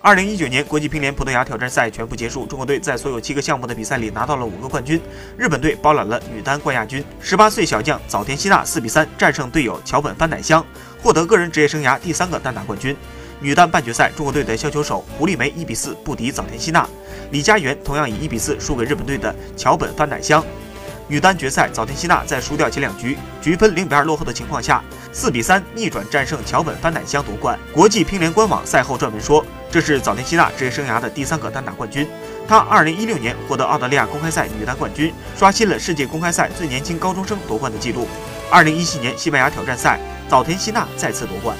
[0.00, 5.00] 二零一九年国际乒联葡萄牙挑战赛全部结束，中国队在所有七个项目的比赛里拿到了五个冠军。
[5.36, 10.64] 日本队包揽了女单冠亚军，十八岁小将早田希娜四比三战胜队友桥本帆乃香，
[11.02, 12.96] 获得个人职业生涯第三个单打冠军。
[13.40, 16.88] 女单半决赛，中国队的削球手胡丽梅一比四不敌早田希娜，
[17.32, 20.44] 李佳媛同样以一比四输给日本队的桥本帆乃香。
[21.08, 24.80] 女单决赛，早田希娜在输掉前两局，局分零比二落后的情况下，
[25.10, 27.58] 四比三逆转战胜桥本帆乃香夺冠。
[27.72, 32.08] 国际乒联官网赛后撰文说，这是早田希娜职业生涯的第三个单打冠军。
[32.46, 38.08] 她2016年获得澳大利亚公开赛女单冠军，刷新了世界公开赛最年轻高中生夺冠的记录。
[38.50, 41.54] 2017年西班牙挑战赛，早田希娜再次夺冠。